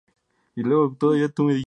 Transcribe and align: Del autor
Del 0.55 0.71
autor 0.71 1.15